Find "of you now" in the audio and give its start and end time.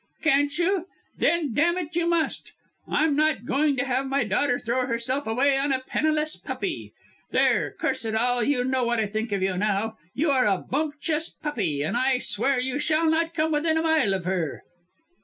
9.31-9.99